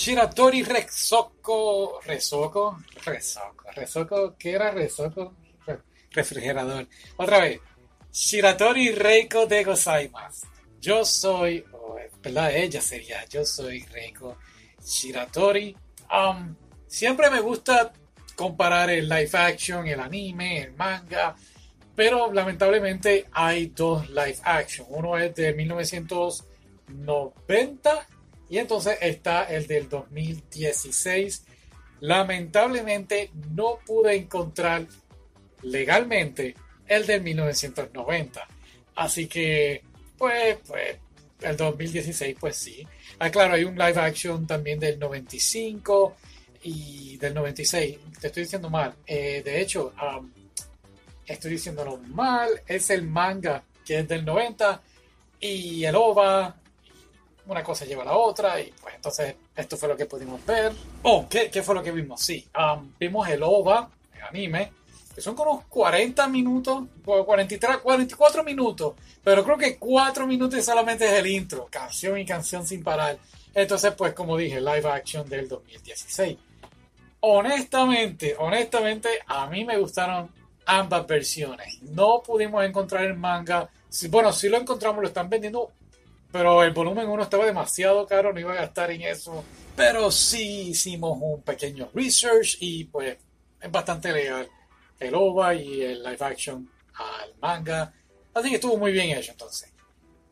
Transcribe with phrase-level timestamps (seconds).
[0.00, 2.00] Shiratori Rezoko.
[2.02, 2.78] Rezoko.
[3.04, 3.64] Rezoko.
[3.74, 4.34] Rezoko.
[4.38, 5.34] ¿Qué era Rezoko?
[6.12, 6.88] refrigerador.
[7.18, 7.60] Otra vez.
[8.10, 10.46] Shiratori Reiko de Gozaimasu.
[10.80, 12.56] Yo soy, oh, ¿verdad?
[12.56, 14.38] Ella sería, yo soy Reiko
[14.82, 15.76] Shiratori.
[16.10, 16.56] Um,
[16.86, 17.92] siempre me gusta
[18.34, 21.36] comparar el live action, el anime, el manga,
[21.94, 24.86] pero lamentablemente hay dos live action.
[24.88, 28.08] Uno es de 1990
[28.50, 31.44] y entonces está el del 2016.
[32.00, 34.86] Lamentablemente no pude encontrar
[35.62, 36.56] legalmente
[36.88, 38.48] el del 1990.
[38.96, 39.82] Así que,
[40.18, 40.98] pues, pues,
[41.40, 42.86] el 2016, pues sí.
[43.20, 46.16] Ah, claro, hay un live action también del 95
[46.64, 47.98] y del 96.
[48.20, 48.94] Te estoy diciendo mal.
[49.06, 49.92] Eh, de hecho,
[51.24, 52.48] estoy diciéndolo mal.
[52.66, 54.82] Es el manga que es del 90
[55.38, 56.59] y el OVA.
[57.46, 60.72] Una cosa lleva a la otra y pues entonces esto fue lo que pudimos ver.
[61.02, 62.20] Oh, ¿qué, qué fue lo que vimos?
[62.20, 62.48] Sí,
[62.98, 64.72] vimos el OVA, el anime,
[65.14, 71.12] que son como 40 minutos, 43, 44 minutos, pero creo que 4 minutos solamente es
[71.12, 73.18] el intro, canción y canción sin parar.
[73.54, 76.38] Entonces, pues como dije, live action del 2016.
[77.20, 80.30] Honestamente, honestamente, a mí me gustaron
[80.66, 81.82] ambas versiones.
[81.82, 83.68] No pudimos encontrar el manga.
[84.08, 85.72] Bueno, si lo encontramos, lo están vendiendo,
[86.32, 89.44] pero el volumen 1 estaba demasiado caro, no iba a gastar en eso.
[89.76, 93.16] Pero sí hicimos un pequeño research y pues
[93.60, 94.48] es bastante legal
[94.98, 97.92] el OVA y el live action al manga.
[98.34, 99.72] Así que estuvo muy bien hecho entonces.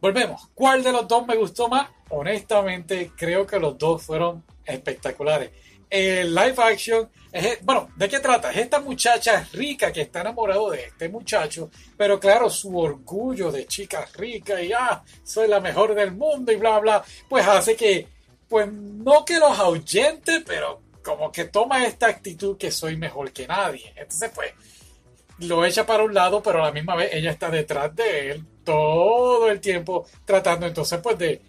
[0.00, 0.48] Volvemos.
[0.54, 1.88] ¿Cuál de los dos me gustó más?
[2.10, 5.50] Honestamente, creo que los dos fueron espectaculares.
[5.90, 8.50] El live action, es, bueno, ¿de qué trata?
[8.50, 13.66] Es esta muchacha rica que está enamorado de este muchacho, pero claro, su orgullo de
[13.66, 18.08] chica rica y ah, soy la mejor del mundo y bla, bla, pues hace que,
[18.48, 23.46] pues no que los ahuyente, pero como que toma esta actitud que soy mejor que
[23.46, 23.92] nadie.
[23.96, 24.52] Entonces, pues,
[25.38, 28.46] lo echa para un lado, pero a la misma vez ella está detrás de él
[28.64, 31.42] todo el tiempo tratando entonces pues de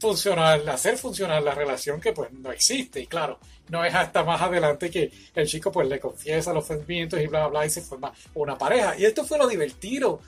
[0.00, 3.00] funcionar, hacer funcionar la relación que pues no existe.
[3.00, 3.38] Y claro,
[3.68, 7.46] no es hasta más adelante que el chico pues le confiesa los sentimientos y bla,
[7.46, 8.96] bla, y se forma una pareja.
[8.98, 10.20] Y esto fue lo divertido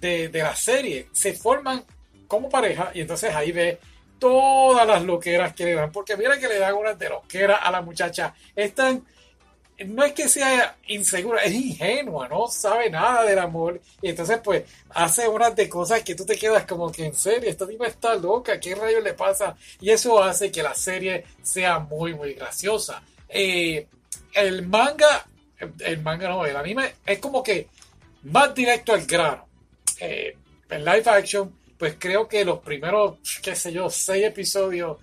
[0.00, 1.08] de, de la serie.
[1.12, 1.84] Se forman
[2.26, 3.78] como pareja y entonces ahí ve
[4.18, 7.70] todas las loqueras que le dan, porque mira que le dan unas de loqueras a
[7.70, 8.34] la muchacha.
[8.54, 9.04] Están,
[9.86, 13.80] no es que sea insegura, es ingenua, no sabe nada del amor.
[14.02, 17.48] Y entonces, pues, hace unas de cosas que tú te quedas como que en serio,
[17.48, 19.56] esta tipa está loca, ¿qué rayos le pasa?
[19.80, 23.02] Y eso hace que la serie sea muy, muy graciosa.
[23.28, 23.86] Eh,
[24.34, 25.26] el manga,
[25.80, 27.68] el manga no, el anime es como que
[28.24, 29.46] más directo al grano.
[30.00, 30.36] Eh,
[30.70, 34.98] en live action pues creo que los primeros, qué sé yo, seis episodios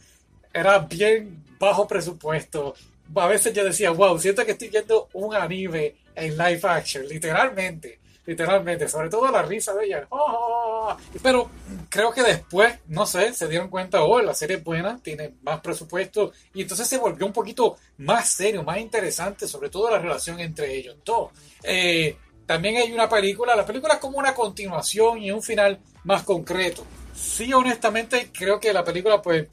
[0.54, 2.76] era bien bajo presupuesto.
[3.14, 8.00] A veces yo decía, wow, siento que estoy viendo un anime en live action, literalmente,
[8.26, 10.08] literalmente, sobre todo la risa de ella.
[10.10, 10.96] ¡Oh!
[11.22, 11.50] Pero
[11.90, 15.60] creo que después, no sé, se dieron cuenta, oh, la serie es buena, tiene más
[15.62, 20.40] presupuesto, y entonces se volvió un poquito más serio, más interesante, sobre todo la relación
[20.40, 21.32] entre ellos dos.
[21.64, 26.24] Eh, también hay una película, la película es como una continuación y un final más
[26.24, 26.86] concreto.
[27.16, 29.48] Sí, honestamente, creo que la película pues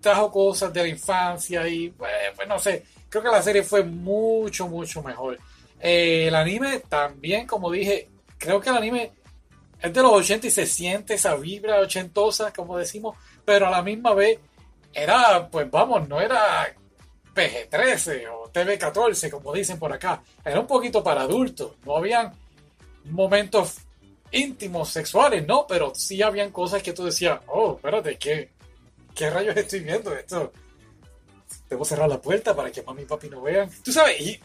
[0.00, 3.82] trajo cosas de la infancia y pues, pues no sé, creo que la serie fue
[3.82, 5.38] mucho, mucho mejor.
[5.80, 9.12] Eh, el anime también, como dije, creo que el anime
[9.80, 13.82] es de los 80 y se siente esa vibra ochentosa, como decimos, pero a la
[13.82, 14.38] misma vez
[14.92, 16.74] era, pues vamos, no era
[17.34, 20.22] PG-13 o TV-14, como dicen por acá.
[20.44, 21.72] Era un poquito para adultos.
[21.84, 22.32] No habían
[23.04, 23.78] momentos
[24.32, 28.50] íntimos, sexuales, no, pero sí habían cosas que tú decías, oh, espérate, ¿qué,
[29.14, 30.52] qué rayos estoy viendo esto?
[31.68, 33.70] Debo cerrar la puerta para que mami y papi no vean.
[33.82, 34.40] Tú sabes, y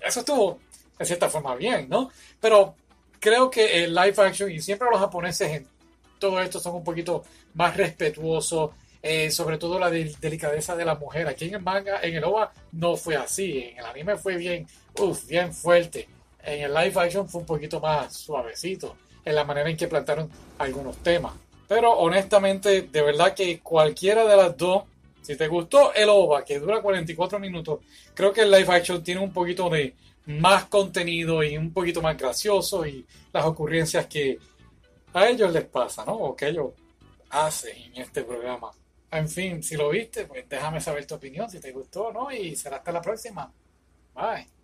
[0.00, 0.58] eso estuvo
[0.98, 2.10] de cierta forma bien, ¿no?
[2.40, 2.74] Pero
[3.20, 5.66] creo que el live action y siempre los japoneses en
[6.18, 7.24] todo esto son un poquito
[7.54, 8.70] más respetuosos
[9.00, 11.28] eh, sobre todo la delicadeza de la mujer.
[11.28, 13.58] Aquí en el manga, en el OVA, no fue así.
[13.58, 14.66] En el anime fue bien,
[14.98, 16.08] uff, bien fuerte.
[16.42, 20.30] En el live action fue un poquito más suavecito en la manera en que plantaron
[20.58, 21.32] algunos temas.
[21.68, 24.84] Pero honestamente, de verdad que cualquiera de las dos,
[25.22, 27.80] si te gustó el OVA, que dura 44 minutos,
[28.14, 29.94] creo que el live action tiene un poquito de
[30.26, 34.38] más contenido y un poquito más gracioso y las ocurrencias que
[35.12, 36.14] a ellos les pasa, ¿no?
[36.14, 36.72] O que ellos
[37.30, 38.70] hacen en este programa.
[39.10, 42.56] En fin, si lo viste, pues déjame saber tu opinión, si te gustó no, y
[42.56, 43.50] será hasta la próxima.
[44.14, 44.57] Bye.